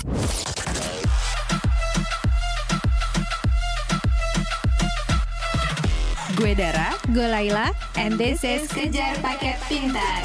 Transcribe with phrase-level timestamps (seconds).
[0.00, 0.16] Gue
[6.56, 7.68] Dara, Gue Laila,
[8.00, 10.24] and this is Kejar Paket Pintar.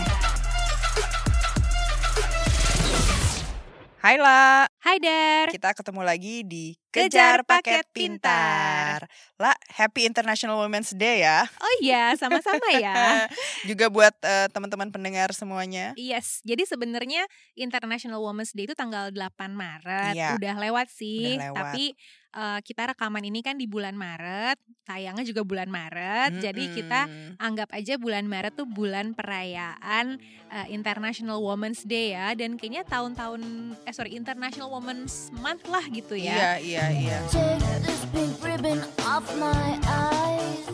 [4.00, 5.52] Hai La, Hai Dar.
[5.52, 9.12] kita ketemu lagi di Kejar Paket Pintar.
[9.36, 11.44] La, Happy International Women's Day ya.
[11.60, 13.28] Oh iya, sama-sama ya.
[13.70, 15.92] Juga buat eh, teman-teman pendengar semuanya.
[16.00, 17.28] Yes, jadi sebenarnya
[17.60, 20.16] International Women's Day itu tanggal 8 Maret.
[20.16, 20.40] Iya.
[20.40, 21.58] Udah lewat sih, Udah lewat.
[21.60, 21.84] tapi
[22.32, 24.56] eh, kita rekaman ini kan di bulan Maret,
[24.88, 26.40] tayangnya juga bulan Maret.
[26.40, 30.16] Jadi kita anggap aja bulan Maret tuh bulan perayaan
[30.48, 33.44] eh, International Women's Day ya dan kayaknya tahun-tahun
[33.84, 36.36] eh sorry International Women's Month lah gitu ya.
[36.40, 37.18] Iya, iya, iya.
[37.32, 40.68] Take this pink ribbon off my eyes.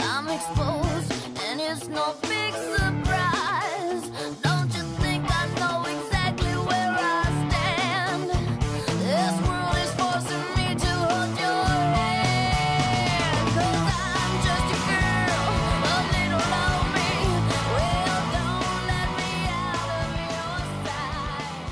[0.00, 1.10] I'm exposed,
[1.48, 4.04] and it's no big surprise.
[4.44, 8.28] Don't you think I know exactly where I stand?
[9.04, 11.64] This world is forcing me to hold your
[11.96, 13.46] hand.
[13.56, 15.48] Cause I'm just a girl,
[15.88, 17.14] a little lonely.
[17.74, 21.64] Well, don't let me out of your sight.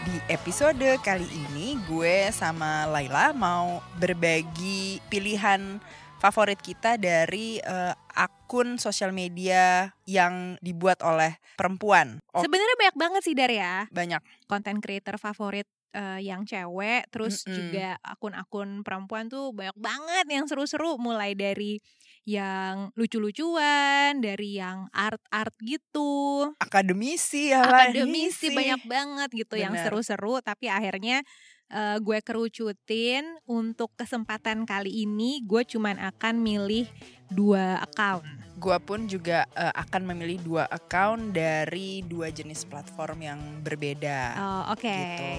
[0.00, 1.49] Di episode kali ini
[1.90, 5.82] gue sama Laila mau berbagi pilihan
[6.22, 12.22] favorit kita dari eh, akun sosial media yang dibuat oleh perempuan.
[12.30, 13.90] Oh, Sebenarnya banyak banget sih Dar ya.
[13.90, 14.22] banyak.
[14.46, 17.58] konten creator favorit eh, yang cewek, terus Mm-mm.
[17.58, 21.82] juga akun-akun perempuan tuh banyak banget yang seru-seru mulai dari
[22.28, 29.88] yang lucu-lucuan, dari yang art-art gitu, Akademisi ya akademisi banyak banget gitu yang Benar.
[29.88, 31.24] seru-seru tapi akhirnya
[31.70, 36.90] eh, gue kerucutin untuk kesempatan kali ini gue cuman akan milih
[37.30, 38.26] dua account.
[38.58, 44.20] Gua pun juga eh, akan memilih dua account dari dua jenis platform yang berbeda.
[44.36, 44.90] Oh, Oke.
[44.90, 45.30] Gitu.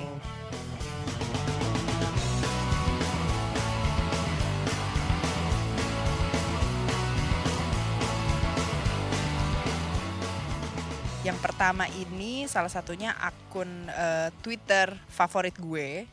[11.21, 16.09] Yang pertama ini salah satunya akun eh, Twitter favorit gue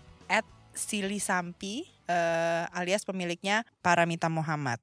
[0.75, 4.81] @silisampi eh, alias pemiliknya Paramita Muhammad.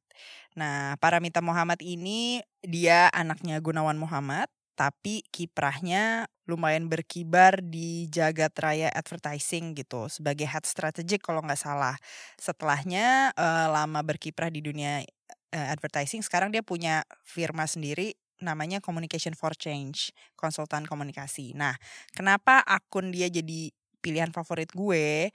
[0.56, 8.92] Nah, Paramita Muhammad ini dia anaknya Gunawan Muhammad, tapi kiprahnya lumayan berkibar di jagat raya
[8.94, 11.98] advertising gitu sebagai head strategic kalau nggak salah.
[12.38, 18.14] Setelahnya eh, lama berkiprah di dunia eh, advertising, sekarang dia punya firma sendiri
[18.44, 21.56] namanya Communication for Change, konsultan komunikasi.
[21.56, 21.80] Nah,
[22.12, 23.72] kenapa akun dia jadi
[24.06, 25.34] pilihan favorit gue?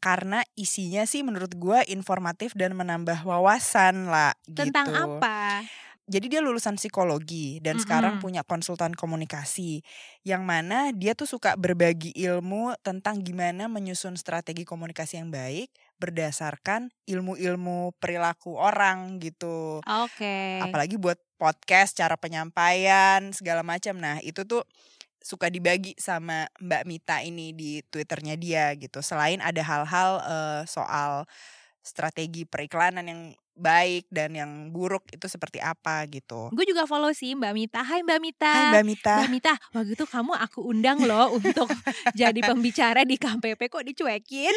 [0.00, 5.20] Karena isinya sih menurut gue informatif dan menambah wawasan lah Tentang gitu.
[5.20, 5.64] apa?
[6.10, 8.24] Jadi dia lulusan psikologi dan sekarang Mm-mm.
[8.24, 9.86] punya konsultan komunikasi
[10.26, 15.70] yang mana dia tuh suka berbagi ilmu tentang gimana menyusun strategi komunikasi yang baik
[16.02, 19.86] berdasarkan ilmu-ilmu perilaku orang gitu.
[19.86, 20.58] Oke.
[20.58, 23.94] Apalagi buat podcast, cara penyampaian segala macam.
[24.00, 24.66] Nah, itu tuh
[25.20, 29.04] suka dibagi sama Mbak Mita ini di Twitternya dia gitu.
[29.04, 31.28] Selain ada hal-hal eh, soal
[31.80, 33.22] strategi periklanan yang
[33.54, 36.48] baik dan yang buruk itu seperti apa gitu.
[36.54, 37.80] Gue juga follow sih Mbak Mita.
[37.84, 38.50] Hai Mbak Mita.
[38.50, 39.14] Hai Mbak Mita.
[39.20, 41.68] Mbak Mita, waktu itu kamu aku undang loh untuk
[42.20, 44.54] jadi pembicara di KPP kok dicuekin.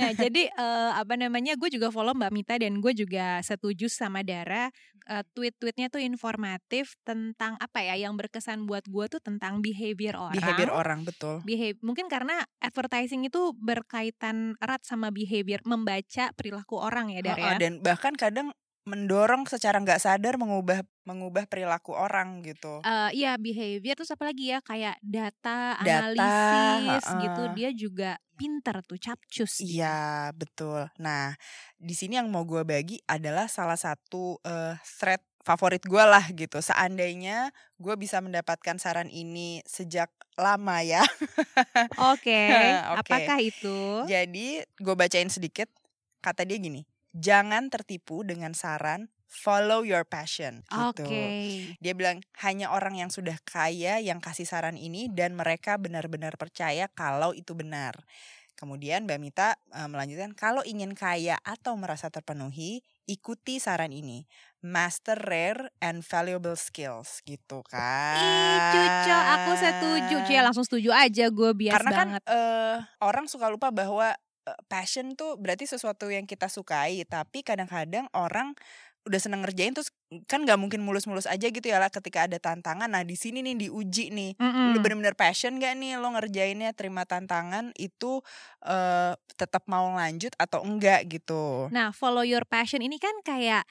[0.00, 4.24] Nah jadi eh, apa namanya gue juga follow Mbak Mita dan gue juga setuju sama
[4.24, 4.72] Dara
[5.06, 10.36] eh, tweet-tweetnya tuh informatif tentang apa ya yang berkesan buat gue tuh tentang behavior orang.
[10.38, 11.42] Behavior orang betul.
[11.46, 17.54] Behav- mungkin karena advertising itu berkaitan erat sama behavior membaca perilaku orang ya Dar Heeh,
[17.54, 17.58] ya.
[17.58, 18.45] Dan bahkan kadang
[18.86, 22.78] mendorong secara nggak sadar mengubah mengubah perilaku orang gitu.
[22.86, 27.20] Eh iya behavior terus apa lagi ya kayak data, Data, analisis heeh.
[27.26, 29.58] gitu dia juga pinter tuh capcus.
[29.58, 30.86] Iya betul.
[31.02, 31.34] Nah
[31.76, 36.58] di sini yang mau gue bagi adalah salah satu eh, thread favorit gue lah gitu.
[36.58, 41.02] Seandainya gue bisa mendapatkan saran ini sejak lama ya.
[42.10, 42.34] Oke,
[42.94, 43.02] Oke.
[43.02, 43.78] apakah itu?
[44.10, 45.70] Jadi gue bacain sedikit.
[46.18, 46.82] Kata dia gini,
[47.16, 50.62] jangan tertipu dengan saran follow your passion.
[50.72, 51.02] Oke.
[51.02, 51.12] Gitu.
[51.82, 56.86] Dia bilang hanya orang yang sudah kaya yang kasih saran ini dan mereka benar-benar percaya
[56.94, 58.06] kalau itu benar.
[58.56, 64.24] Kemudian Mbak Mita eh, melanjutkan kalau ingin kaya atau merasa terpenuhi, ikuti saran ini.
[64.66, 68.18] Master rare and valuable skills gitu kan.
[68.18, 70.16] Ih, cucu, aku setuju.
[70.26, 72.22] Cia langsung setuju aja gue bias Karena banget.
[72.24, 74.10] kan eh, orang suka lupa bahwa
[74.70, 78.54] passion tuh berarti sesuatu yang kita sukai, tapi kadang-kadang orang
[79.06, 79.94] udah seneng ngerjain terus
[80.26, 82.90] kan nggak mungkin mulus-mulus aja gitu ya lah ketika ada tantangan.
[82.90, 84.74] Nah di sini nih diuji nih, Mm-mm.
[84.74, 88.18] lu bener-bener passion gak nih lo ngerjainnya terima tantangan itu
[88.66, 91.70] eh tetap mau lanjut atau enggak gitu.
[91.70, 93.62] Nah, follow your passion ini kan kayak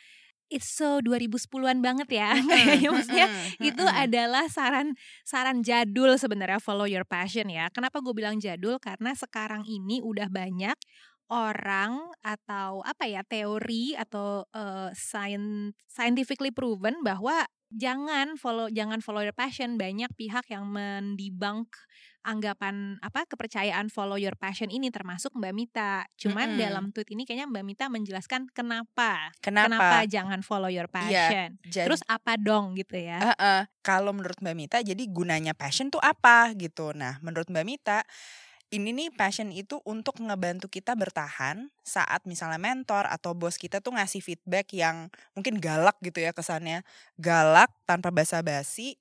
[0.50, 2.38] it's so 2010-an banget ya.
[2.50, 3.28] Kayaknya maksudnya
[3.62, 4.94] itu adalah saran
[5.26, 7.70] saran jadul sebenarnya follow your passion ya.
[7.74, 8.78] Kenapa gue bilang jadul?
[8.78, 10.78] Karena sekarang ini udah banyak
[11.34, 19.22] orang atau apa ya teori atau eh, scien- scientifically proven bahwa jangan follow jangan follow
[19.26, 21.70] your passion banyak pihak yang mendebunk
[22.26, 26.10] anggapan apa kepercayaan follow your passion ini termasuk Mbak Mita.
[26.18, 26.60] Cuman Mm-mm.
[26.60, 30.04] dalam tweet ini kayaknya Mbak Mita menjelaskan kenapa Kenapa?
[30.10, 31.50] jangan follow your Iya, passion.
[31.70, 33.22] Jadi, Terus apa dong gitu ya?
[33.22, 36.98] Eh, eh, kalau menurut Mbak Mita, jadi gunanya passion tuh apa gitu.
[36.98, 38.02] Nah, menurut Mbak Mita,
[38.74, 43.96] ini nih passion itu untuk ngebantu kita bertahan saat misalnya mentor atau bos kita tuh
[43.96, 45.08] ngasih feedback yang
[45.38, 46.82] mungkin galak gitu ya kesannya.
[47.22, 48.98] Galak tanpa basa-basi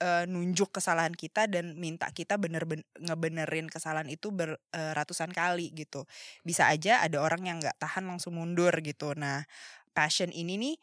[0.00, 6.06] eh, nunjuk kesalahan kita dan minta kita bener-bener ngebenerin kesalahan itu beratusan kali gitu.
[6.46, 9.12] Bisa aja ada orang yang nggak tahan langsung mundur gitu.
[9.18, 9.44] Nah,
[9.92, 10.76] passion ini nih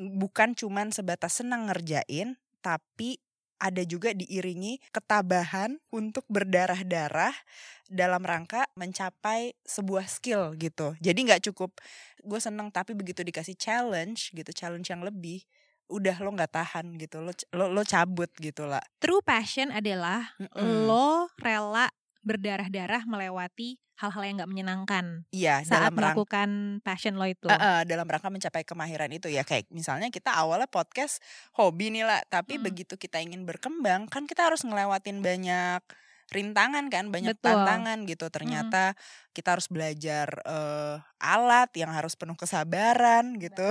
[0.00, 3.20] bukan cuman sebatas senang ngerjain, tapi
[3.60, 7.36] ada juga diiringi ketabahan untuk berdarah-darah
[7.90, 10.96] dalam rangka mencapai sebuah skill gitu.
[10.98, 11.76] Jadi nggak cukup
[12.24, 15.44] gue seneng tapi begitu dikasih challenge gitu, challenge yang lebih,
[15.92, 18.82] udah lo nggak tahan gitu, lo lo, lo cabut gitu lah.
[19.02, 20.88] True passion adalah Mm-mm.
[20.88, 21.92] lo rela
[22.24, 26.48] berdarah-darah melewati hal-hal yang gak menyenangkan Iya saat dalam rangka melakukan
[26.80, 27.46] passion lo itu.
[27.46, 31.20] Eh, eh, dalam rangka mencapai kemahiran itu ya kayak misalnya kita awalnya podcast
[31.54, 32.64] hobi nih lah tapi Mm.
[32.64, 35.80] begitu kita ingin berkembang kan kita harus ngelewatin banyak
[36.30, 37.50] rintangan kan banyak Betul.
[37.50, 38.26] tantangan gitu.
[38.30, 38.94] Ternyata
[39.30, 43.66] kita harus belajar eh, alat yang harus penuh kesabaran gitu.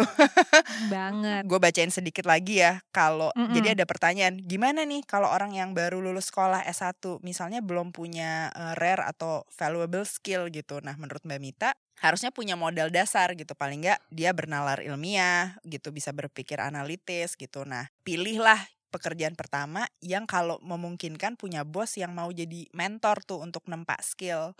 [0.94, 1.44] Banget.
[1.48, 3.56] gue bacain sedikit lagi ya kalau Mm-mm.
[3.56, 8.52] jadi ada pertanyaan gimana nih kalau orang yang baru lulus sekolah S1 misalnya belum punya
[8.54, 10.80] eh, rare atau valuable skill gitu?
[10.84, 13.52] Nah menurut Mbak Mita harusnya punya modal dasar gitu.
[13.56, 17.68] Paling nggak dia bernalar ilmiah gitu bisa berpikir analitis gitu.
[17.68, 18.60] Nah pilihlah
[18.90, 24.54] pekerjaan pertama yang kalau memungkinkan punya bos yang mau jadi mentor tuh untuk nempa skill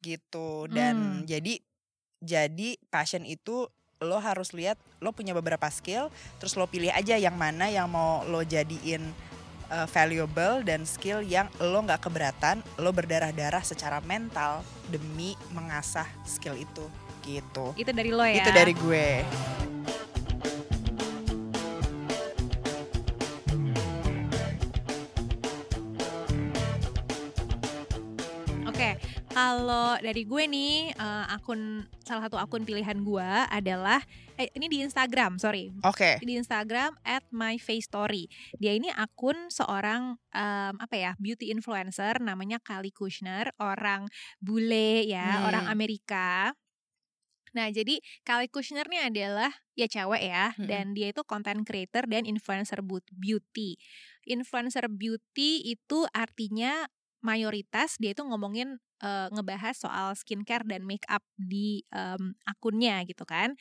[0.00, 1.26] gitu dan Hmm.
[1.26, 1.58] jadi
[2.18, 3.66] jadi passion itu
[3.98, 8.26] lo harus lihat lo punya beberapa skill terus lo pilih aja yang mana yang mau
[8.26, 9.02] lo jadiin
[9.68, 16.58] uh, valuable dan skill yang lo nggak keberatan lo berdarah-darah secara mental demi mengasah skill
[16.58, 16.86] itu
[17.22, 18.42] gitu Itu dari lo ya.
[18.42, 19.06] itu dari gue
[29.32, 33.98] kalau dari gue nih eh, akun salah satu akun pilihan gue adalah
[34.36, 35.72] eh, ini di Instagram, sorry.
[35.82, 38.28] oke Di Instagram at my face story.
[38.56, 44.08] Dia ini akun seorang em, apa ya beauty influencer namanya Kali Kushner, orang
[44.38, 45.48] bule ya, Hmm.
[45.48, 46.52] orang Amerika.
[47.52, 50.68] Nah, jadi Kali Kushner nih adalah ya cewek ya, Mm-mm.
[50.68, 52.80] dan dia itu content creator dan influencer
[53.12, 53.76] beauty.
[54.24, 56.88] Influencer beauty itu artinya
[57.24, 63.24] mayoritas dia itu ngomongin eh, ngebahas soal skincare dan make up di em, akunnya gitu
[63.26, 63.54] kan.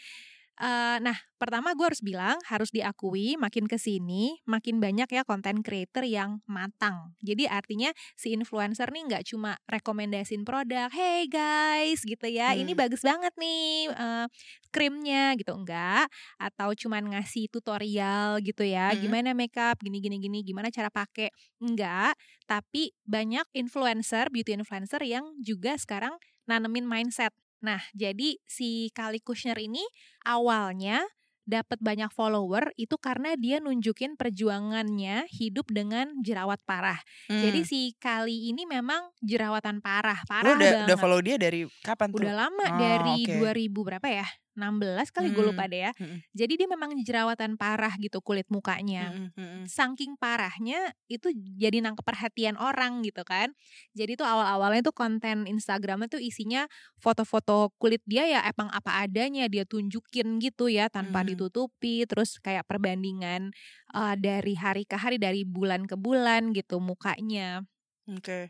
[0.59, 5.65] Eh, nah, pertama gue harus bilang harus diakui makin ke sini makin banyak ya konten
[5.65, 7.17] creator yang matang.
[7.23, 12.77] Jadi artinya si influencer nih nggak cuma rekomendasiin produk, hey guys gitu ya, ini Hmm.
[12.77, 14.25] bagus banget nih eh,
[14.69, 16.05] krimnya gitu enggak,
[16.37, 19.01] atau cuman ngasih tutorial gitu ya, Hmm.
[19.01, 22.13] gimana makeup gini gini gini, gimana cara pakai enggak,
[22.45, 26.13] tapi banyak influencer beauty influencer yang juga sekarang
[26.45, 27.33] nanemin mindset.
[27.61, 29.81] Nah, jadi si Kali Kushner ini
[30.25, 31.05] awalnya
[31.45, 37.01] dapat banyak follower itu karena dia nunjukin perjuangannya hidup dengan jerawat parah.
[37.33, 37.67] Jadi Hmm.
[37.67, 40.85] si Kali ini memang jerawatan parah, parah udah banget.
[40.85, 43.33] udah follow dia dari kapan tuh Udah lama Oh, dari oke.
[43.37, 44.25] 2000 berapa ya?
[44.57, 45.91] 16 kali gue Hmm, lupa deh ya.
[45.99, 46.21] hmm.
[46.35, 49.71] Jadi dia memang jerawatan parah gitu kulit mukanya Mm-mm, mm-mm.
[49.71, 53.53] saking parahnya itu jadi nangkep perhatian orang gitu kan.
[53.95, 56.65] Jadi tuh awal-awalnya tuh konten Instagramnya tuh isinya
[56.99, 61.27] foto-foto kulit dia ya emang apa adanya dia tunjukin gitu ya tanpa Mhm.
[61.27, 62.03] ditutupi.
[62.09, 63.53] Terus kayak perbandingan
[63.95, 67.63] eh, dari hari ke hari dari bulan ke bulan gitu mukanya.
[68.09, 68.49] Oke.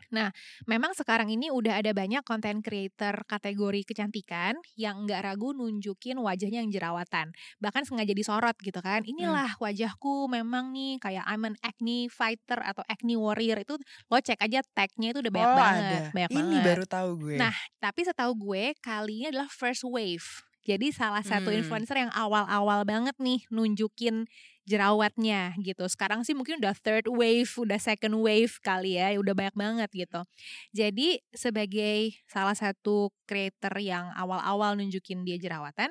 [0.66, 6.62] Memang sekarang ini udah ada banyak konten creator kategori kecantikan yang nggak ragu nunjukin wajahnya
[6.64, 7.30] yang jerawatan.
[7.62, 9.02] Bahkan sengaja disorot gitu kan.
[9.06, 13.76] Inilah wajahku memang nih kayak I'm an acne fighter atau acne warrior itu
[14.08, 16.02] lo cek aja tagnya itu udah banyak oh banget.
[16.06, 16.62] ada Banyak ini banget.
[16.62, 21.50] baru tahu gue Nah, Tapi setahu gue kali ini adalah first wave Jadi salah satu
[21.50, 21.58] Hmm.
[21.58, 24.30] influencer yang awal-awal banget nih nunjukin
[24.62, 25.84] jerawatnya gitu.
[25.90, 30.20] Sekarang sih mungkin udah third wave, udah second wave kali ya, udah banyak banget gitu.
[30.70, 35.90] Jadi sebagai salah satu creator yang awal-awal nunjukin dia jerawatan,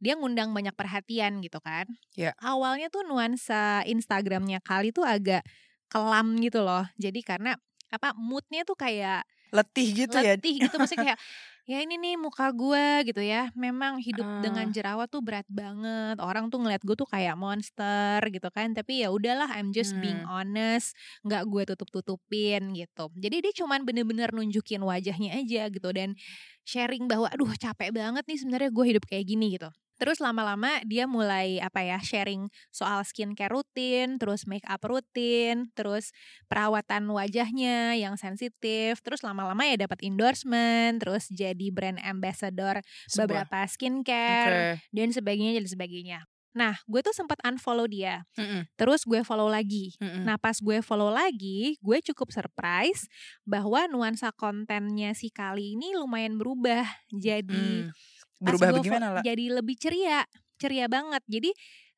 [0.00, 1.84] dia ngundang banyak perhatian gitu kan.
[2.16, 2.32] Ya.
[2.40, 5.44] Awalnya tuh nuansa Instagramnya kali tuh agak
[5.92, 6.84] kelam gitu loh.
[6.96, 7.56] Jadi karena
[7.92, 9.22] apa moodnya tuh kayak
[9.54, 10.34] Letih gitu ya.
[10.34, 11.20] letih gitu maksudnya kayak
[11.66, 13.50] ya ini nih muka gue gitu ya.
[13.58, 14.38] Memang hidup Ah.
[14.42, 16.16] dengan jerawat tuh berat banget.
[16.22, 18.70] Orang tuh ngeliat gue tuh kayak monster gitu kan.
[18.72, 20.30] Tapi ya udahlah I'm just being Hmm.
[20.46, 20.94] honest.
[21.26, 23.10] Nggak gue tutup tutupin gitu.
[23.18, 25.88] Jadi dia cuman bener-bener nunjukin wajahnya aja gitu.
[25.90, 26.14] Dan
[26.62, 31.08] sharing bahwa aduh capek banget nih sebenarnya gue hidup kayak gini gitu Terus lama-lama dia
[31.08, 36.12] mulai apa ya sharing soal skincare rutin, terus make up rutin, terus
[36.52, 43.58] perawatan wajahnya yang sensitif, terus lama-lama ya dapat endorsement, terus jadi brand ambassador Sebuah- beberapa
[43.66, 44.92] skincare Oke.
[44.92, 46.20] dan sebagainya dan sebagainya.
[46.56, 49.92] Nah, gue tuh sempat unfollow dia, Mm-mm, terus gue follow lagi.
[50.00, 50.24] mm-mm.
[50.24, 53.12] Nah, pas gue follow lagi, gue cukup surprise
[53.44, 56.88] bahwa nuansa kontennya si kali ini lumayan berubah.
[57.12, 57.92] Jadi Hmm.
[58.40, 59.22] Berubah bagaimana lah?
[59.24, 60.24] Jadi lebih ceria,
[60.60, 61.22] ceria banget.
[61.24, 61.50] Jadi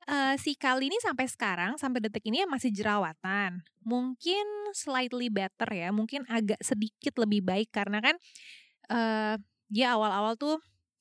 [0.08, 3.62] eh, si kali ini sampai sekarang sampai detik ini ya masih jerawatan.
[3.82, 8.14] Mungkin slightly better ya, mungkin agak sedikit lebih baik karena kan
[8.88, 9.36] eh
[9.68, 10.56] dia awal-awal tuh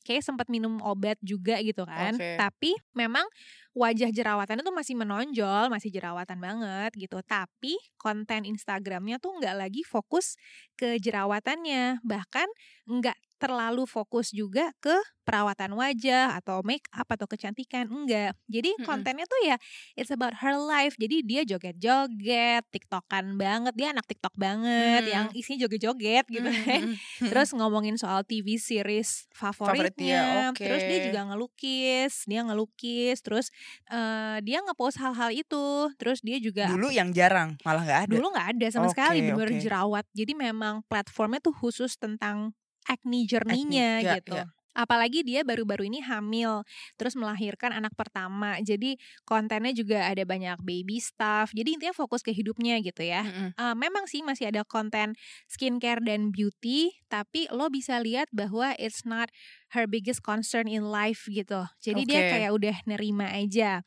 [0.07, 2.15] kayak sempat minum obat juga gitu kan.
[2.15, 2.39] Oke.
[2.39, 3.27] Tapi memang
[3.75, 7.19] wajah jerawatannya tuh masih menonjol, masih jerawatan banget gitu.
[7.27, 10.39] Tapi konten Instagramnya tuh nggak lagi fokus
[10.79, 12.47] ke jerawatannya, bahkan
[12.87, 18.31] nggak terlalu fokus juga ke perawatan wajah atau make up atau kecantikan enggak.
[18.47, 19.59] Jadi kontennya tuh ya
[19.93, 20.95] it's about her life.
[20.95, 23.75] Jadi dia joget-joget, tiktokan banget.
[23.75, 25.11] Dia anak tiktok banget Hmm.
[25.11, 26.95] yang isinya joget-joget gitu kan.
[26.95, 27.27] Mm-mm.
[27.27, 30.55] Terus ngomongin soal TV series Favorit favoritnya.
[30.55, 33.17] dia, Terus dia juga ngelukis, dia ngelukis.
[33.19, 33.51] Terus
[33.87, 35.91] eh, dia ngepost hal-hal itu.
[35.99, 38.11] Terus dia juga Dulu yang jarang, malah nggak ada.
[38.15, 39.59] dulu nggak ada sama sekali Oke, bener oke.
[39.59, 40.05] jerawat.
[40.15, 42.55] Jadi memang platformnya tuh khusus tentang
[42.87, 44.35] acne journey-nya ya, gitu.
[44.35, 44.47] ya.
[44.77, 46.61] Apalagi dia baru-baru ini hamil,
[47.01, 48.61] terus melahirkan anak pertama.
[48.61, 51.49] Jadi kontennya juga ada banyak baby stuff.
[51.49, 53.25] Jadi intinya fokus ke hidupnya gitu ya.
[53.25, 53.57] Mm-mm.
[53.57, 55.17] Eh, memang sih masih ada konten
[55.49, 59.33] skincare dan beauty, tapi lo bisa lihat bahwa it's not
[59.73, 61.65] her biggest concern in life gitu.
[61.81, 62.29] Jadi dia Oke.
[62.37, 63.81] kayak udah nerima aja.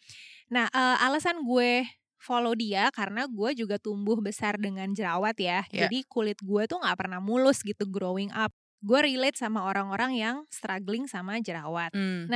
[0.50, 1.86] Nah, eh, alasan gue
[2.20, 5.64] follow dia karena gue juga tumbuh besar dengan jerawat ya.
[5.72, 5.86] Ya.
[5.88, 8.52] Jadi kulit gue tuh nggak pernah mulus gitu growing up.
[8.80, 11.92] Gue relate sama orang-orang yang struggling sama jerawat.
[11.92, 12.26] Hmm.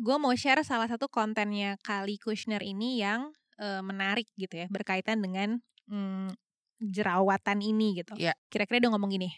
[0.00, 3.28] Gue mau share salah satu kontennya Kali Kushner ini yang
[3.60, 5.60] eh, menarik gitu ya, berkaitan dengan
[5.90, 6.32] mm,
[6.80, 8.16] jerawatan ini gitu.
[8.16, 8.32] Ya.
[8.48, 9.30] Kira-kira dia ngomong gini,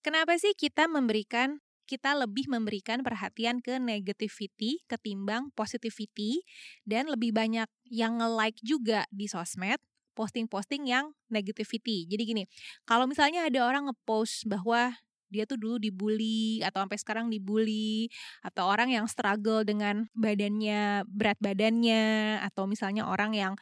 [0.00, 6.40] kenapa sih kita memberikan kita lebih memberikan perhatian ke negativity ketimbang positivity
[6.88, 9.76] dan lebih banyak yang nge-like juga di sosmed
[10.16, 12.04] posting-posting yang negativity.
[12.08, 12.44] Jadi gini,
[12.84, 14.96] kalau misalnya ada orang nge-post bahwa
[15.32, 18.12] dia tuh dulu dibully atau sampai sekarang dibully
[18.44, 23.54] atau orang yang struggle dengan badannya berat badannya atau misalnya orang yang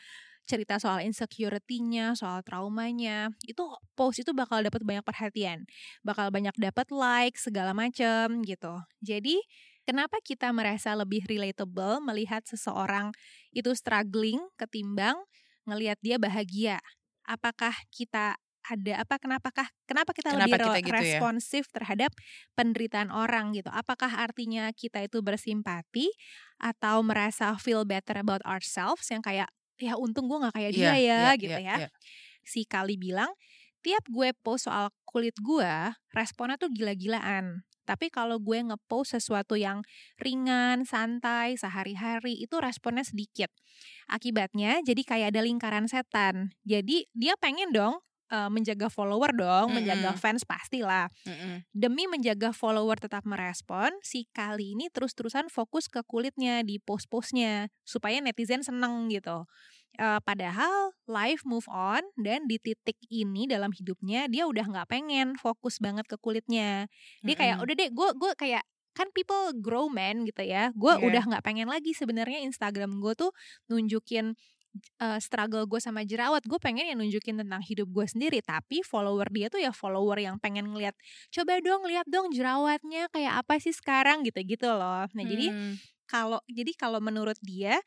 [0.50, 3.62] cerita soal insecurity-nya, soal traumanya, itu
[3.95, 5.62] post itu bakal dapat banyak perhatian,
[6.03, 8.83] bakal banyak dapat like segala macem gitu.
[8.99, 9.39] Jadi
[9.87, 13.15] kenapa kita merasa lebih relatable melihat seseorang
[13.55, 15.15] itu struggling ketimbang
[15.71, 16.83] ngelihat dia bahagia?
[17.23, 18.35] Apakah kita
[18.71, 20.95] ada apa kenapakah kenapa kita Kenapa lebih kita gitu ya?
[20.95, 22.11] responsif terhadap
[22.55, 26.07] penderitaan orang gitu apakah artinya kita itu bersimpati
[26.62, 29.50] atau merasa feel better about ourselves yang kayak
[29.81, 31.89] ya untung gue nggak kayak dia Iya, ya iya, gitu iya, ya iya.
[32.47, 33.33] si kali bilang
[33.81, 35.73] tiap gue post soal kulit gue
[36.15, 39.83] responnya tuh gila-gilaan tapi kalau gue ngepost sesuatu yang
[40.23, 43.50] ringan, santai, sehari-hari itu responnya sedikit.
[44.07, 46.55] Akibatnya jadi kayak ada lingkaran setan.
[46.62, 47.99] Jadi dia pengen dong
[48.31, 50.23] eh, menjaga follower dong, menjaga Mm-mm.
[50.23, 51.11] fans pastilah.
[51.27, 51.67] Mm-mm.
[51.75, 58.23] Demi menjaga follower tetap merespon, si kali ini terus-terusan fokus ke kulitnya di post-postnya supaya
[58.23, 59.45] netizen seneng gitu.
[59.99, 65.35] Eh, padahal life move on dan di titik ini dalam hidupnya dia udah nggak pengen
[65.37, 66.87] fokus banget ke kulitnya.
[67.27, 67.65] Dia kayak Mm-mm.
[67.67, 70.71] udah deh, gue gue kayak kan people grow man gitu ya.
[70.79, 71.05] Gue Iya.
[71.05, 73.31] udah nggak pengen lagi sebenarnya Instagram gue tuh
[73.71, 74.35] nunjukin
[75.03, 79.29] uh, struggle gue sama jerawat gue pengen ya nunjukin tentang hidup gue sendiri tapi follower
[79.31, 80.95] dia tuh ya follower yang pengen ngeliat
[81.35, 85.75] coba dong lihat dong jerawatnya kayak apa sih sekarang gitu gitu loh nah jadi Hmm.
[86.07, 87.79] kalau jadi kalau menurut dia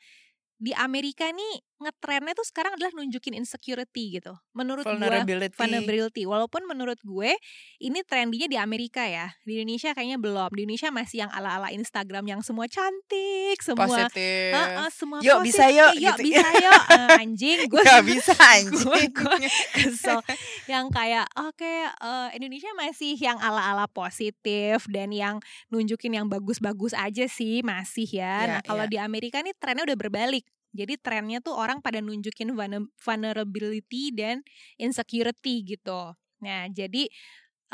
[0.58, 4.32] di Amerika nih ngetrennya tuh sekarang adalah nunjukin insecurity gitu.
[4.56, 5.52] Menurut Vulnerability.
[5.52, 6.22] vulnerability.
[6.24, 7.36] Walaupun menurut gue
[7.82, 9.34] ini trendinya di Amerika ya.
[9.44, 10.48] Di Indonesia kayaknya belum.
[10.54, 14.54] Di Indonesia masih yang ala-ala Instagram yang semua cantik, semua Positif.
[14.54, 16.24] Heeh, semua Yuk, bisa positif, yuk, yuk gitu.
[16.24, 19.10] bisa yuk Eh, anjing gue Gak bisa anjing.
[19.12, 19.36] gue
[19.76, 20.20] kesel
[20.72, 27.28] yang kayak oke eh, Indonesia masih yang ala-ala positif dan yang nunjukin yang bagus-bagus aja
[27.28, 28.34] sih masih ya.
[28.40, 28.92] Iya, nah kalau iya.
[28.92, 30.46] di Amerika nih trennya udah berbalik.
[30.74, 34.42] Jadi trennya tuh orang pada nunjukin vulner- vulnerability dan
[34.76, 36.12] insecurity gitu.
[36.42, 37.06] Nah jadi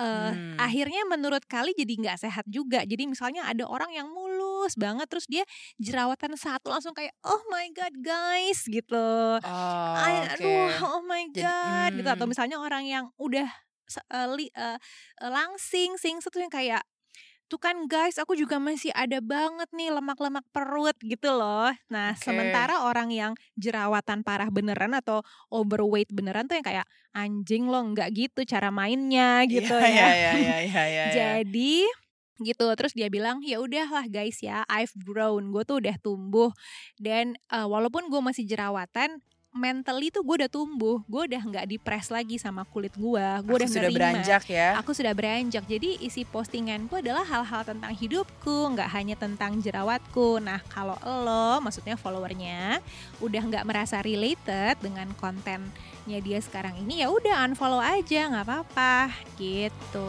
[0.00, 0.56] eh Hmm.
[0.56, 2.84] akhirnya menurut kali jadi nggak sehat juga.
[2.88, 5.44] Jadi misalnya ada orang yang mulus banget terus dia
[5.76, 9.36] jerawatan satu langsung kayak oh my god guys gitu.
[9.44, 10.40] Oh, Ay, oke.
[10.40, 12.32] aduh oh my Jadi, god gitu atau hmm.
[12.32, 13.48] misalnya orang yang udah
[13.92, 14.78] eh, li- eh,
[15.20, 16.80] langsing sing tuh yang kayak
[17.50, 22.22] tuh kan guys aku juga masih ada banget nih lemak-lemak perut gitu loh nah Oke.
[22.30, 28.14] sementara orang yang jerawatan parah beneran atau overweight beneran tuh yang kayak anjing lo nggak
[28.14, 31.04] gitu cara mainnya gitu Iya, ya iya, iya, iya, iya, iya.
[31.10, 31.90] jadi
[32.40, 36.54] gitu terus dia bilang ya udahlah guys ya I've grown gue tuh udah tumbuh
[36.96, 42.06] dan eh, walaupun gue masih jerawatan mentally tuh gue udah tumbuh gue udah nggak dipres
[42.08, 43.98] lagi sama kulit gue gue Aku udah sudah nerima.
[43.98, 44.78] beranjak ya.
[44.78, 50.62] aku sudah beranjak jadi isi postinganku adalah hal-hal tentang hidupku nggak hanya tentang jerawatku nah
[50.70, 52.78] kalau lo maksudnya followernya
[53.18, 59.10] udah nggak merasa related dengan kontennya dia sekarang ini ya udah unfollow aja nggak apa-apa
[59.34, 60.08] gitu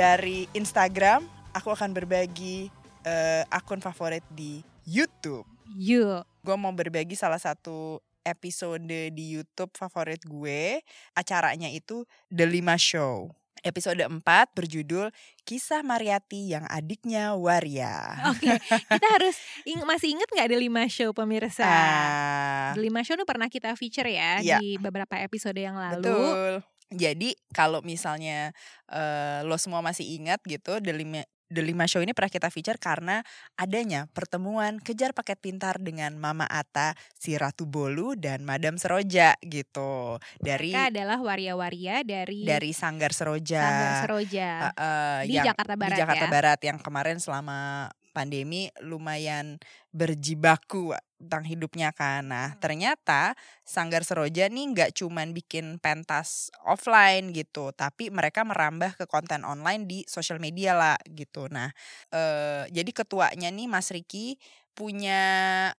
[0.00, 2.72] Dari Instagram, aku akan berbagi
[3.04, 5.44] eh, akun favorit di YouTube.
[5.76, 8.80] yuk Gue mau berbagi salah satu episode
[9.12, 10.80] di YouTube favorit gue.
[11.12, 13.28] Acaranya itu The Lima Show.
[13.60, 14.24] Episode 4
[14.56, 15.12] berjudul
[15.44, 18.24] Kisah Mariati yang adiknya Waria.
[18.32, 19.36] Oke, kita harus
[19.68, 21.68] ing- masih inget nggak ada lima show pemirsa?
[21.68, 24.64] Ah, The lima show itu pernah kita feature ya Iya.
[24.64, 26.08] di beberapa episode yang lalu.
[26.08, 26.54] Betul.
[26.90, 28.50] Jadi kalau misalnya
[28.90, 32.78] eh, lo semua masih ingat gitu The Lima The Lima Show ini pernah kita feature
[32.78, 33.26] karena
[33.58, 40.22] adanya pertemuan kejar paket pintar dengan Mama Ata, si Ratu Bolu dan Madam Seroja gitu.
[40.38, 43.66] Dari Mereka adalah waria-waria dari, dari Sanggar Seroja.
[43.66, 46.30] Sanggar Seroja eh, eh, di yang- Jakarta Barat di Jakarta ya.
[46.30, 49.56] Barat yang kemarin selama pandemi lumayan
[49.96, 52.28] berjibaku tentang hidupnya kan.
[52.28, 53.32] Nah ternyata
[53.64, 59.88] Sanggar Seroja nih nggak cuman bikin pentas offline gitu, tapi mereka merambah ke konten online
[59.88, 61.48] di sosial media lah gitu.
[61.48, 61.72] Nah
[62.12, 64.36] eh, jadi ketuanya nih Mas Riki
[64.70, 65.20] punya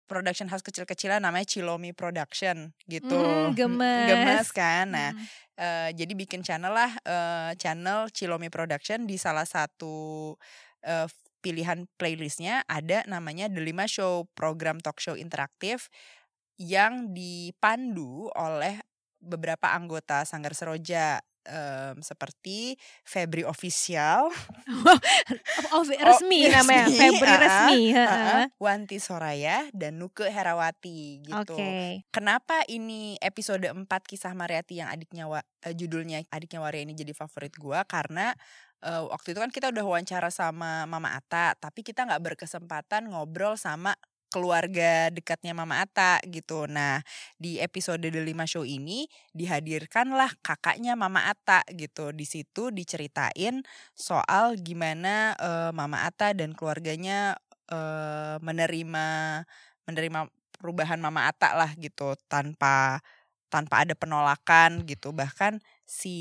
[0.05, 3.17] production house kecil-kecilan namanya Cilomi Production gitu.
[3.17, 4.07] Hmm, gemes.
[4.09, 4.89] Gemes kan.
[4.89, 5.25] Nah Hmm.
[5.61, 10.33] Eh, jadi bikin channel lah eh, channel Cilomi Production di salah satu
[10.81, 11.05] eh,
[11.41, 15.89] pilihan playlistnya ada namanya The Lima Show program talk show interaktif
[16.61, 18.79] yang dipandu oleh
[19.21, 24.29] beberapa anggota Sanggar Seroja em, seperti Febri Official,
[25.71, 27.81] Oh, resmi Oh, namanya, resmi, Febri ah, resmi.
[27.95, 28.43] ah, heeh.
[28.57, 31.55] Wanti Soraya dan Nuke Herawati gitu.
[31.57, 32.03] Oke.
[32.09, 37.13] Kenapa ini episode 4 kisah Mariati yang adiknya Wa- eh, judulnya adiknya Waria ini jadi
[37.13, 38.33] favorit gua karena
[38.81, 43.53] eh, waktu itu kan kita udah wawancara sama Mama Ata, tapi kita nggak berkesempatan ngobrol
[43.53, 43.93] sama
[44.31, 46.65] keluarga dekatnya Mama Ata gitu.
[46.65, 47.03] Nah,
[47.35, 52.15] di episode The Lima Show ini dihadirkanlah kakaknya Mama Ata gitu.
[52.15, 53.61] Di situ diceritain
[53.93, 57.35] soal gimana eh, Mama Ata dan keluarganya
[57.67, 59.05] eh, menerima
[59.85, 60.19] menerima
[60.55, 63.03] perubahan Mama Ata lah gitu tanpa
[63.51, 65.11] tanpa ada penolakan gitu.
[65.11, 66.15] Bahkan si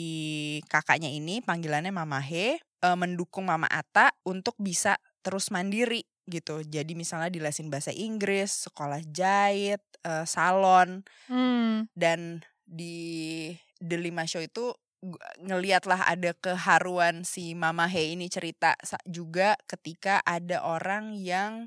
[0.66, 6.62] kakaknya ini panggilannya Mama He eh, mendukung Mama Ata untuk bisa terus mandiri gitu.
[6.62, 11.86] Jadi misalnya dilesin bahasa Inggris, sekolah jahit, eh, salon Hmm.
[11.94, 18.28] dan di The Lima Show itu gu- ngeliat lah ada keharuan si Mama He ini
[18.30, 18.76] cerita
[19.08, 21.66] juga ketika ada orang yang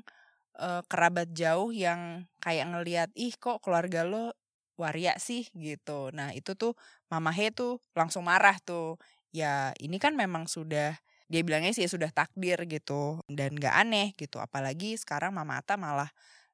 [0.58, 4.34] eh, kerabat jauh yang kayak ngeliat ih kok keluarga lo
[4.80, 6.10] waria sih gitu.
[6.14, 6.74] Nah itu tuh
[7.12, 8.98] Mama He tuh langsung marah tuh.
[9.34, 10.94] Ya ini kan memang sudah
[11.30, 14.38] dia bilangnya sih sudah takdir gitu dan gak aneh gitu.
[14.42, 16.08] Apalagi sekarang Mama Ata malah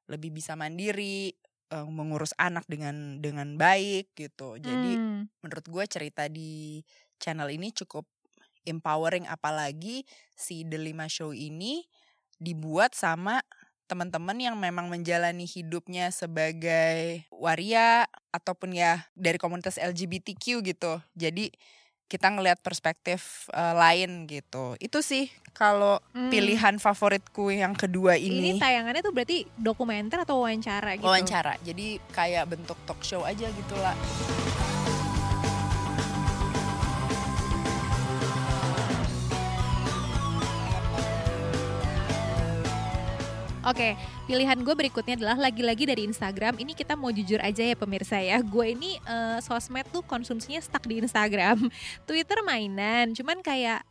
[0.09, 1.33] lebih bisa mandiri
[1.71, 4.59] eh, mengurus anak dengan dengan baik gitu.
[4.59, 5.27] Jadi Hmm.
[5.43, 6.81] menurut gue cerita di
[7.21, 8.05] channel ini cukup
[8.67, 10.05] empowering apalagi
[10.37, 11.85] si The Lima Show ini
[12.41, 13.41] dibuat sama
[13.89, 21.03] teman-teman yang memang menjalani hidupnya sebagai waria ataupun ya dari komunitas LGBTQ gitu.
[21.11, 21.51] Jadi
[22.11, 24.75] kita ngelihat perspektif eh, lain gitu.
[24.77, 26.27] Itu sih kalau Hmm.
[26.27, 28.59] pilihan favoritku yang kedua Ini ini.
[28.59, 31.07] tayangannya tuh berarti dokumenter atau wawancara gitu?
[31.07, 31.55] wawancara.
[31.61, 33.95] Jadi kayak bentuk talk show aja gitu lah.
[43.61, 43.93] Oke,
[44.25, 46.57] pilihan gue berikutnya adalah lagi-lagi dari Instagram.
[46.57, 48.41] Ini kita mau jujur aja ya pemirsa ya.
[48.41, 51.69] Gue ini eh, sosmed tuh konsumsinya stuck di Instagram.
[52.09, 53.85] Twitter mainan, cuman kayak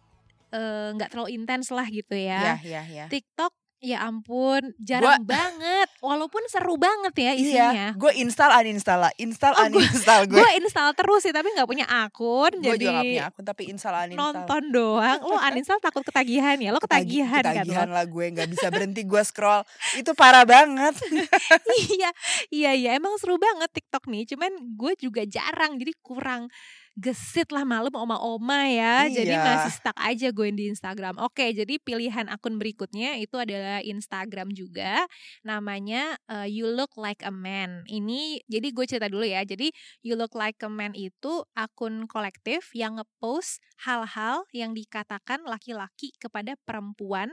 [0.51, 2.83] eh, nggak terlalu intens lah gitu Ya, ya.
[2.83, 3.05] ya, ya.
[3.07, 5.89] TikTok ya ampun jarang banget.
[5.99, 7.69] Walaupun seru banget ya isinya.
[7.71, 10.37] Iya, gue install uninstall lah, install Oh, gua- uninstall gue.
[10.37, 12.53] Gue install terus sih tapi nggak punya akun.
[12.55, 14.33] Gue jadi juga gak punya akun tapi install uninstall.
[14.37, 15.19] nonton doang.
[15.23, 16.71] Lo uninstall takut ketagihan ya?
[16.71, 17.89] Lo Ketagi- ketagihan, ketagihan kan?
[17.89, 17.95] lo?
[17.95, 19.65] lah gue nggak bisa berhenti gue scroll.
[19.95, 20.95] Itu parah banget.
[21.91, 22.11] iya,
[22.51, 22.91] iya, iya.
[22.93, 24.29] Emang seru banget TikTok nih.
[24.29, 26.53] Cuman gue juga jarang, jadi kurang
[27.01, 29.09] gesit lah malam oma-oma ya.
[29.09, 29.41] Jadi Iya.
[29.41, 31.17] masih stuck aja gue di Instagram.
[31.17, 35.09] Oke, jadi pilihan akun berikutnya itu adalah Instagram juga.
[35.43, 37.89] Namanya eh, You Look Like a Man.
[37.89, 39.41] Ini jadi gue cerita dulu ya.
[39.43, 39.73] Jadi
[40.05, 46.55] You Look Like a Man itu akun kolektif yang ngepost hal-hal yang dikatakan laki-laki kepada
[46.69, 47.33] perempuan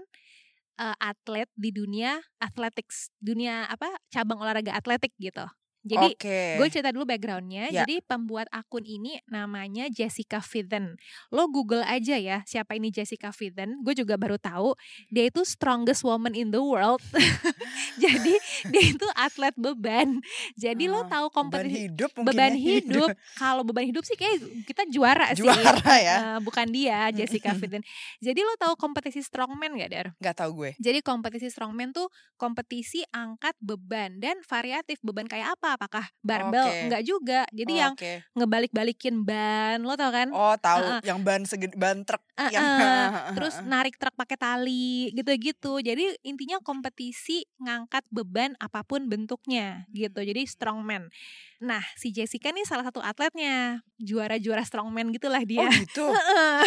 [0.79, 5.43] eh, atlet di dunia athletics, dunia apa cabang olahraga atletik gitu.
[5.87, 6.39] Jadi Oke.
[6.59, 7.71] gue cerita dulu backgroundnya.
[7.71, 7.83] Ya.
[7.87, 10.99] Jadi pembuat akun ini namanya Jessica Fithen.
[11.31, 13.79] Lo Google aja ya siapa ini Jessica Fithen.
[13.81, 14.75] Gue juga baru tahu
[15.07, 16.99] dia itu strongest woman in the world.
[18.03, 18.33] Jadi
[18.69, 20.19] dia itu atlet beban.
[20.53, 22.59] Jadi lo Ah, tahu beban kompetisi hidup mungkin beban ya.
[22.59, 23.09] hidup.
[23.37, 25.45] Kalau beban hidup sih kayak kita juara, sih.
[25.45, 26.15] Juara ya.
[26.35, 27.85] Eh, bukan dia Jessica Fithen.
[28.19, 30.07] Jadi lo tahu kompetisi strongman gak Dar?
[30.19, 30.73] Gak tau gue.
[30.81, 35.76] Jadi kompetisi strongman tuh kompetisi angkat beban dan variatif beban kayak apa?
[35.77, 36.65] Apakah barbel?
[36.65, 36.89] Oke.
[36.89, 37.41] Enggak juga.
[37.53, 38.25] Jadi yang Oke.
[38.33, 40.33] ngebalik-balikin ban, lo tau kan?
[40.33, 40.99] Oh tahu Heeh.
[41.05, 45.81] yang ban segede ban truk Yang eh, terus narik truk pakai tali gitu-gitu.
[45.81, 50.21] Jadi intinya kompetisi ngangkat beban apa pun bentuknya gitu.
[50.21, 51.09] Jadi strongman.
[51.57, 55.65] Nah, si Jessica nih salah satu atletnya, juara-juara strongman gitulah Oh dia.
[55.73, 56.05] gitu.
[56.13, 56.63] Heeh.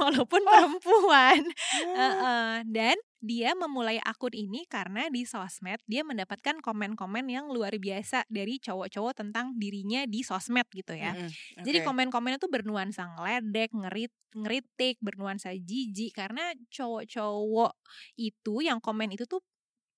[0.00, 1.42] Walaupun perempuan.
[1.44, 1.96] Oh.
[2.00, 2.64] Heeh.
[2.64, 8.56] dan dia memulai akun ini karena di sosmed dia mendapatkan komen-komen yang luar biasa dari
[8.56, 11.12] cowok-cowok tentang dirinya di sosmed gitu ya.
[11.12, 11.28] Mm-mm,
[11.60, 11.86] Jadi oke.
[11.86, 17.74] komen-komennya tuh bernuansa ngeledek, ngerit, ngeritik, bernuansa jijik karena cowok-cowok
[18.14, 19.42] itu yang komen itu tuh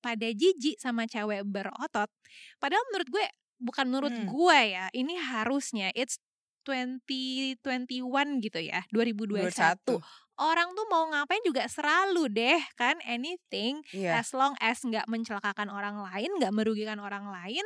[0.00, 2.08] pada jijik sama cewek berotot.
[2.58, 3.26] Padahal menurut gue
[3.62, 4.26] bukan menurut Hmm.
[4.26, 6.18] gue ya, ini harusnya it's
[6.66, 9.50] 2021 gitu ya, 2021.
[9.50, 10.02] 21.
[10.40, 14.18] Orang tuh mau ngapain juga selalu deh kan anything Iya.
[14.18, 17.62] as long as nggak mencelakakan orang lain, nggak merugikan orang lain.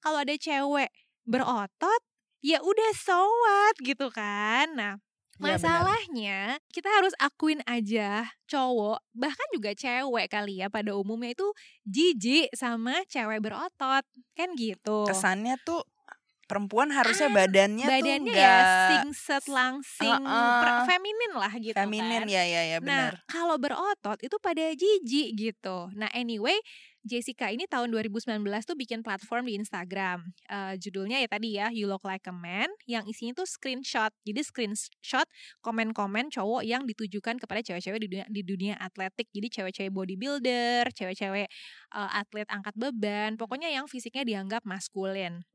[0.00, 0.90] Kalau ada cewek
[1.22, 2.02] berotot,
[2.42, 4.74] ya udah so what gitu kan.
[4.74, 4.92] Nah,
[5.36, 6.40] Iya, masalahnya
[6.72, 11.48] kita harus akuin aja cowok, bahkan juga cewek kali ya pada umumnya itu
[11.84, 14.04] jijik sama cewek berotot.
[14.32, 15.04] Kan gitu.
[15.04, 15.84] Kesannya tuh
[16.46, 18.56] perempuan harusnya badannya, Badannya tuh ya
[18.88, 20.60] singset langsing, Heeh.
[20.62, 22.30] per- feminin lah gitu feminin kan.
[22.30, 23.12] ya ya ya Nah, benar.
[23.26, 25.90] kalau berotot itu pada jijik gitu.
[25.98, 26.54] Nah, anyway,
[27.06, 30.26] Jessica ini tahun 2019 tuh bikin platform di Instagram.
[30.50, 34.10] Eh, judulnya ya tadi ya, You Look Like a Man, yang isinya tuh screenshot.
[34.26, 35.26] Jadi screenshot
[35.62, 39.30] komen-komen cowok yang ditujukan kepada cewek-cewek di dunia, di dunia atletik.
[39.30, 41.46] Jadi cewek-cewek bodybuilder, cewek-cewek
[41.94, 45.46] eh, atlet angkat beban, pokoknya yang fisiknya dianggap maskulin.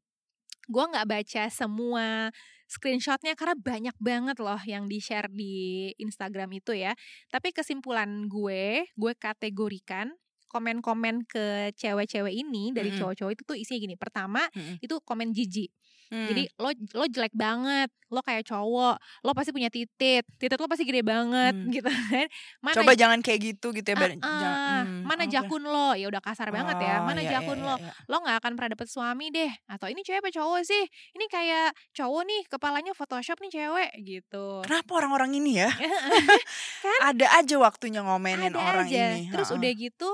[0.71, 2.31] Gue nggak baca semua
[2.71, 6.95] screenshotnya karena banyak banget loh yang di share di Instagram itu ya.
[7.27, 10.15] Tapi kesimpulan gue, gue kategorikan
[10.51, 13.95] komen-komen ke cewek-cewek ini dari cowok-cowok itu tuh isinya gini.
[13.95, 14.77] Pertama Mm-mm.
[14.77, 15.71] itu komen jijik.
[16.11, 16.27] Hmm.
[16.27, 20.83] Jadi lo lo jelek banget, lo kayak cowok, lo pasti punya titit, titit lo pasti
[20.83, 21.71] gede banget Hmm.
[21.71, 22.27] gitu kan.
[22.59, 23.95] Mana coba jangan kayak gitu gitu ya.
[23.95, 25.31] Jangan- ah, hmm, mana oke.
[25.31, 25.95] jakun lo?
[25.95, 26.99] Ya udah kasar banget ya.
[26.99, 27.75] Oh, Mana iya, jakun iya, lo?
[27.79, 27.93] iya, iya.
[28.11, 29.51] Lo nggak akan pernah dapet suami deh.
[29.65, 30.83] Atau ini cewek apa cowok sih?
[31.15, 34.67] Ini kayak cowok nih, kepalanya Photoshop nih cewek gitu.
[34.67, 35.71] Kenapa orang-orang ini ya?
[35.71, 36.99] Kan?
[37.15, 39.15] Ada aja waktunya ngomenin Ada orang aja.
[39.15, 39.31] ini.
[39.31, 39.59] Terus Heeh.
[39.63, 40.09] udah gitu,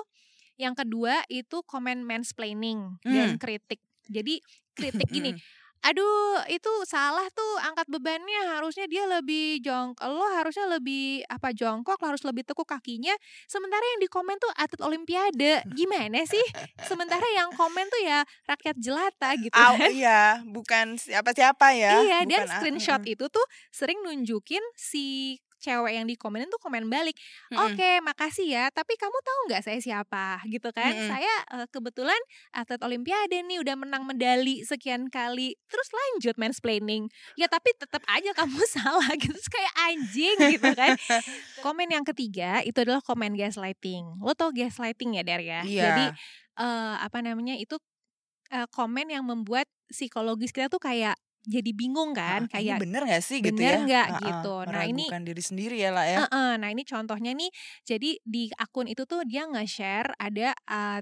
[0.57, 3.39] yang kedua itu komen mansplaining dan Hmm.
[3.39, 3.79] kritik.
[4.09, 4.41] Jadi
[4.73, 5.31] kritik gini,
[5.79, 12.01] aduh itu salah tuh angkat bebannya harusnya dia lebih jongkok lo harusnya lebih apa jongkok
[12.01, 13.13] lo harus lebih tekuk kakinya
[13.45, 16.41] sementara yang di komen tuh atlet olimpiade gimana sih
[16.81, 22.01] sementara yang komen tuh ya rakyat jelata gitu Au, kan iya, bukan siapa-siapa ya.
[22.03, 23.13] iya dan Bukan, ah, screenshot mm-mm.
[23.13, 27.17] itu tuh sering nunjukin si cewek yang di komenin tuh komen balik
[27.51, 27.73] Mm-mm.
[27.73, 28.65] Oke, makasih ya.
[28.69, 30.41] Tapi kamu tahu nggak saya siapa?
[30.45, 30.91] Gitu kan?
[30.93, 31.09] Mm-mm.
[31.09, 32.19] Saya eh, kebetulan
[32.53, 35.55] atlet Olimpiade nih, udah menang medali sekian kali.
[35.71, 37.07] Terus lanjut mansplaining.
[37.39, 39.33] Ya tapi tetap aja kamu salah gitu.
[39.33, 40.93] Terus kayak anjing gitu kan.
[41.63, 44.19] Komen yang ketiga itu adalah komen gaslighting.
[44.21, 45.61] Lo tau gaslighting ya, Der ya?
[45.63, 45.83] Iya.
[45.89, 46.05] Jadi
[46.61, 47.79] eh, apa namanya itu
[48.51, 51.15] eh, komen yang membuat psikologis kita tuh kayak
[51.47, 52.45] jadi bingung kan?
[52.45, 53.79] Ah, kayak ini bener gak sih gitu bener ya?
[53.87, 54.53] nggak Ah, ah, gitu.
[54.67, 56.17] Nah, ini- meragukan diri sendiri ya lah ya.
[56.27, 57.49] Heeh, nah ini contohnya nih,
[57.87, 60.99] jadi di akun itu tuh dia nge-share ada uh,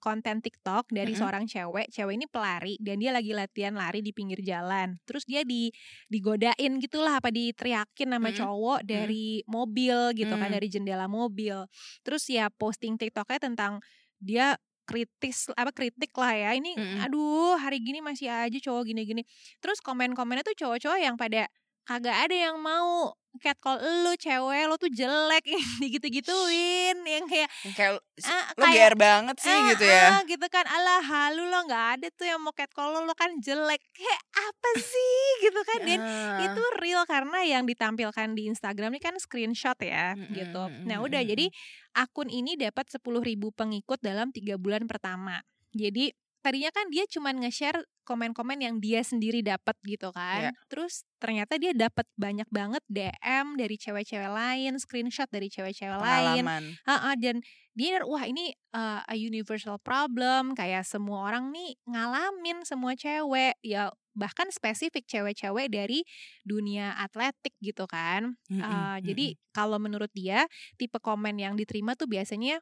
[0.00, 1.20] konten TikTok dari Mm-mm.
[1.20, 1.92] seorang cewek.
[1.92, 4.96] Cewek ini pelari dan dia lagi latihan lari di pinggir jalan.
[5.04, 5.68] Terus dia di
[6.08, 8.40] digodain gitulah apa diteriakin sama Mm-mm.
[8.40, 10.56] cowok dari mobil gitu kan Mm.
[10.56, 11.68] dari jendela mobil.
[12.00, 13.84] Terus ya posting TikToknya tentang
[14.16, 14.56] dia
[14.92, 17.00] kritis apa kritik lah ya ini Mm-mm.
[17.08, 19.24] aduh hari gini masih aja cowok gini-gini
[19.64, 21.48] terus komen-komennya tuh cowok-cowok yang pada
[21.82, 25.40] kagak ada yang mau catcall lu cewek lo tuh jelek
[25.82, 27.92] digitu-gituin yang kayak Yang Kayak
[28.28, 30.04] ah, lo kayak banget sih ah, gitu ya.
[30.12, 33.32] ah, gitu kan alah halu lo nggak ada tuh yang mau catcall lo lo kan
[33.40, 36.38] jelek kayak apa sih gitu kan dan Ah.
[36.44, 40.62] itu real karena yang ditampilkan di Instagram ini kan screenshot ya Mm-mm, gitu.
[40.68, 41.32] mm-mm, Nah udah mm-mm.
[41.32, 41.46] jadi
[41.96, 43.00] akun ini dapat 10.000
[43.52, 45.40] pengikut dalam tiga bulan pertama.
[45.72, 50.50] Jadi tadinya kan dia cuman nge-share komen-komen yang dia sendiri dapat gitu kan.
[50.50, 50.52] Iya.
[50.66, 56.44] Terus ternyata dia dapat banyak banget DM dari cewek-cewek lain, screenshot dari cewek-cewek lain.
[56.44, 56.64] pengalaman.
[56.86, 57.40] Ha-ha, dan
[57.72, 63.88] dia wah ini uh, a universal problem kayak semua orang nih ngalamin semua cewek ya
[64.12, 66.04] bahkan spesifik cewek-cewek dari
[66.44, 68.36] dunia atletik gitu kan.
[68.52, 69.50] Mm-mm, Uh, jadi mm-mm.
[69.56, 70.44] kalau menurut dia
[70.76, 72.60] tipe komen yang diterima tuh biasanya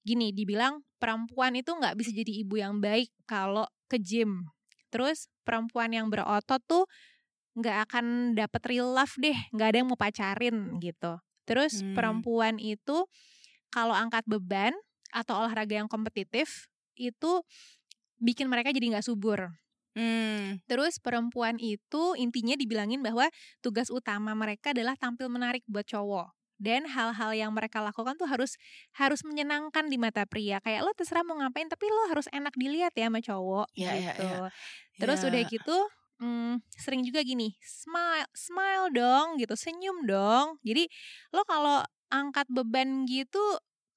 [0.00, 4.48] gini dibilang perempuan itu nggak bisa jadi ibu yang baik kalau ke gym.
[4.88, 6.84] Terus perempuan yang berotot tuh
[7.58, 8.06] nggak akan
[8.38, 11.18] dapet real love deh, nggak ada yang mau pacarin gitu.
[11.48, 11.94] Terus Hmm.
[11.96, 13.04] perempuan itu
[13.72, 14.72] kalau angkat beban
[15.12, 17.42] atau olahraga yang kompetitif itu
[18.20, 19.50] bikin mereka jadi nggak subur.
[19.98, 23.26] Hmm, Terus perempuan itu intinya dibilangin bahwa
[23.64, 26.37] tugas utama mereka adalah tampil menarik buat cowok.
[26.58, 28.58] Dan hal-hal yang mereka lakukan tuh harus
[28.98, 30.58] harus menyenangkan di mata pria.
[30.58, 34.12] Kayak lo terserah mau ngapain, tapi lo harus enak dilihat ya sama cowok Iya, iya,
[34.18, 34.26] gitu.
[34.26, 34.48] iya.
[34.98, 35.26] Terus Ya.
[35.30, 35.76] udah gitu,
[36.18, 40.58] mm, sering juga gini, smile, smile dong gitu, senyum dong.
[40.66, 40.90] Jadi
[41.30, 43.40] lo kalau angkat beban gitu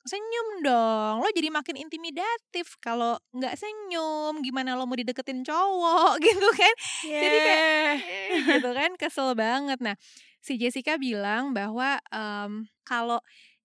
[0.01, 6.47] senyum dong lo jadi makin intimidatif kalau nggak senyum gimana lo mau dideketin cowok gitu
[6.57, 6.73] kan
[7.05, 7.93] Jadi kayak Yeh.
[8.33, 9.93] Eh, gitu kan kesel banget nah
[10.41, 13.21] si Jessica bilang bahwa em, kalau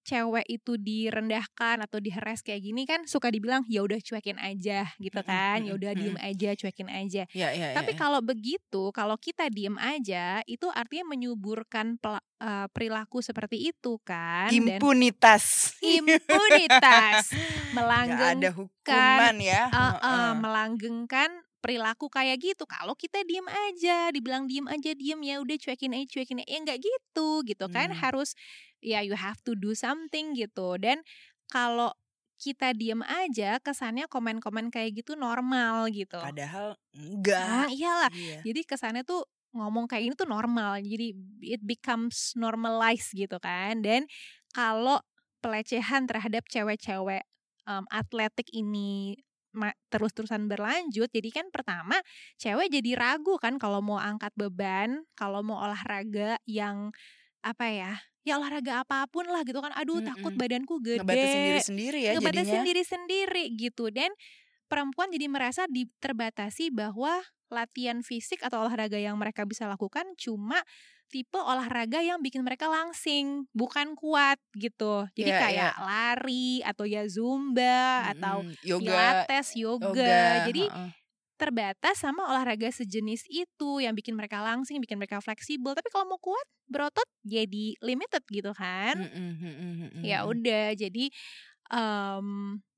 [0.07, 5.19] cewek itu direndahkan atau diheres kayak gini kan suka dibilang ya udah cuekin aja gitu
[5.27, 7.99] kan ya udah diem aja cuekin aja Ya, ya, tapi ya, ya.
[7.99, 14.47] kalau begitu kalau kita diem aja itu artinya menyuburkan pel- eh, perilaku seperti itu kan
[14.47, 15.75] dan impunitas.
[15.83, 17.35] impunitas
[17.67, 19.63] Nggak melanggeng ada hukuman ya.
[19.67, 20.31] Eh, eh, Heeh.
[20.39, 21.31] melanggengkan
[21.67, 26.07] perilaku kayak gitu kalau kita diem aja dibilang diem aja diem ya udah cuekin aja
[26.07, 27.99] cuekin aja ya nggak gitu gitu kan Hmm.
[27.99, 28.39] harus
[28.79, 31.03] ya you have to do something gitu dan
[31.51, 31.91] kalau
[32.39, 36.79] kita diem aja kesannya komen-komen kayak gitu normal gitu Padahal
[37.37, 37.69] ah enggak.
[37.69, 38.41] iyalah Iya.
[38.47, 39.27] jadi kesannya tuh
[39.57, 41.13] ngomong kayak gini tuh normal jadi
[41.45, 44.05] it becomes normalized gitu kan dan
[44.53, 45.01] kalau
[45.45, 47.25] pelecehan terhadap cewek-cewek
[47.69, 49.17] em, atletik ini
[49.89, 51.97] terus-terusan berlanjut jadi kan pertama
[52.37, 56.93] cewek jadi ragu kan kalau mau angkat beban kalau mau olahraga yang
[57.41, 57.93] apa ya
[58.27, 60.43] ya olahraga apa pun lah gitu kan aduh takut Mm-mm.
[60.43, 62.67] badanku gede Ngebatasin diri sendiri ya ngebatasin jadinya.
[62.67, 64.11] diri sendiri gitu dan
[64.67, 65.63] perempuan jadi merasa
[66.03, 70.59] terbatasi bahwa latihan fisik atau olahraga yang mereka bisa lakukan cuma
[71.09, 77.07] tipe olahraga yang bikin mereka langsing bukan kuat gitu jadi Iya, kayak lari atau ya
[77.07, 78.55] zumba atau Mm-mm.
[78.67, 80.21] yoga, pilates yoga, yoga.
[80.47, 80.91] jadi heeh.
[81.37, 86.21] terbatas sama olahraga sejenis itu yang bikin mereka langsing bikin mereka fleksibel tapi kalau mau
[86.21, 88.97] kuat berotot jadi limited gitu kan
[90.03, 91.05] ya udah jadi
[91.71, 92.29] em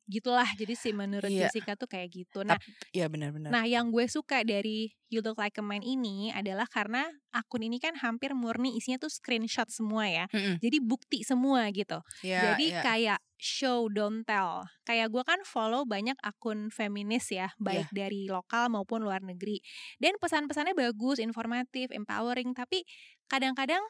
[0.09, 1.47] gitulah jadi sih menurut Iya.
[1.53, 2.57] Jessica tuh kayak gitu nah
[2.91, 3.53] Iya benar-benar.
[3.53, 7.77] nah yang gue suka dari You Look Like a Man ini adalah karena akun ini
[7.79, 10.59] kan hampir murni isinya tuh screenshot semua ya Mm-mm.
[10.59, 12.81] jadi bukti semua gitu Ya, jadi ya.
[12.83, 18.09] kayak show don't tell kayak gue kan follow banyak akun feminis ya baik Iya.
[18.09, 19.61] dari lokal maupun luar negeri
[20.03, 22.83] dan pesan-pesannya bagus informatif empowering tapi
[23.29, 23.85] kadang-kadang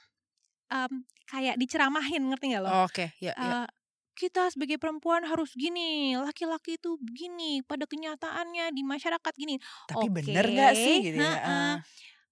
[0.69, 3.65] em, kayak diceramahin ngerti nggak lo Oh, Oke, ya, ya.
[3.65, 3.67] eh,
[4.19, 9.63] kita sebagai perempuan harus gini, laki-laki itu begini, pada kenyataannya di masyarakat gini.
[9.87, 11.39] Tapi oke, bener gak sih gitu ya?
[11.39, 11.77] Ah.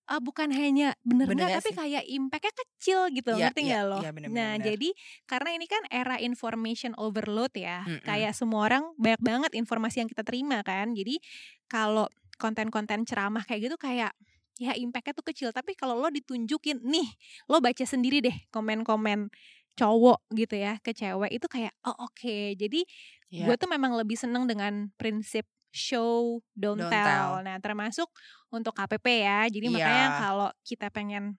[0.06, 1.78] ah, bukan hanya bener, Bener nggak tapi sih?
[1.78, 4.66] kayak impactnya kecil gitu Iya, ngerti iya, nggak lo iya, bener, nah bener, bener.
[4.70, 4.88] jadi
[5.26, 8.06] karena ini kan era information overload ya Mm-mm.
[8.06, 11.18] kayak semua orang banyak banget informasi yang kita terima kan jadi
[11.66, 12.06] kalau
[12.38, 14.14] konten-konten ceramah kayak gitu kayak
[14.56, 17.08] ya impactnya tuh kecil tapi kalau lo ditunjukin nih
[17.50, 19.28] lo baca sendiri deh komen-komen
[19.76, 22.80] cowok gitu ya ke cewek itu kayak oh oke jadi
[23.28, 23.44] Iya.
[23.50, 27.04] gue tuh memang lebih seneng dengan prinsip show don't, Don't tell.
[27.04, 27.44] tell.
[27.44, 28.08] Nah termasuk
[28.48, 29.44] untuk KPP ya.
[29.50, 29.74] Jadi Iya.
[29.76, 31.36] makanya kalau kita pengen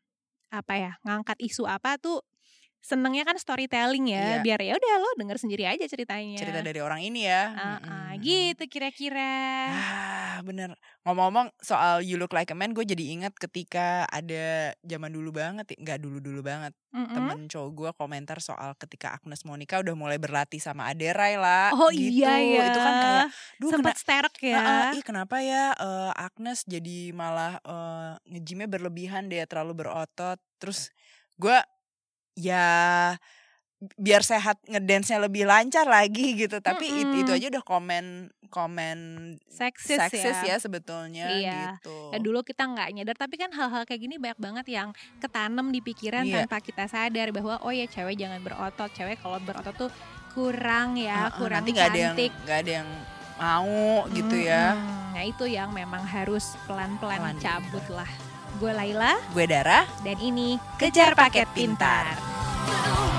[0.51, 2.21] apa ya ngangkat isu apa tuh
[2.87, 4.39] senengnya kan storytelling ya.
[4.39, 4.47] Iya.
[4.47, 6.39] Biar ya udah lo denger sendiri aja ceritanya.
[6.39, 7.51] cerita dari orang ini ya.
[7.51, 7.75] Ah, ah,
[8.15, 8.23] Mm-mm.
[8.23, 9.35] gitu kira-kira.
[9.67, 10.71] Ah, bener.
[11.03, 15.75] Ngomong-ngomong soal You Look Like a Man, gue jadi ingat ketika ada zaman dulu banget,
[15.75, 15.77] ya.
[15.83, 16.71] nggak dulu-dulu banget.
[16.95, 17.11] Mm-mm.
[17.11, 21.75] Temen cowok gue komentar soal ketika Agnes Monica udah mulai berlatih sama Aderai lah.
[21.75, 22.23] Oh gitu.
[22.23, 22.63] iya ya.
[22.71, 23.25] Itu kan kayak,
[23.59, 24.95] duh sempat kena- sterek Ah, ah, ya.
[24.95, 30.39] ih kenapa ya eh, Agnes jadi malah eh, nge-gymnya berlebihan deh, terlalu berotot.
[30.63, 30.87] Terus
[31.35, 31.57] gue
[32.37, 33.17] ya
[33.93, 36.57] biar sehat ngedance-nya lebih lancar lagi gitu.
[36.59, 37.37] Tapi it- itu Mm-mm.
[37.37, 38.05] aja udah komen
[38.47, 38.97] komen
[39.45, 40.45] Seksis, seksis ya.
[40.45, 41.59] ya sebetulnya Iya.
[41.75, 42.09] gitu.
[42.09, 45.83] Ya, dulu kita nggak nyadar tapi kan hal-hal kayak gini banyak banget yang ketanam di
[45.83, 46.47] pikiran Iya.
[46.47, 49.91] tanpa kita sadar bahwa oh ya cewek jangan berotot cewek kalau berotot tuh
[50.31, 52.89] kurang ya Ah, ah, kurang nanti cantik nggak ada yang
[53.35, 53.77] mau
[54.09, 54.73] gitu ya.
[54.73, 55.05] Mm-mm.
[55.11, 58.09] nah itu yang memang harus pelan-pelan Pelan cabut lah
[58.57, 59.85] gue Laila Gue Dara.
[60.01, 62.17] dan ini kejar paket pintar.
[62.67, 63.16] You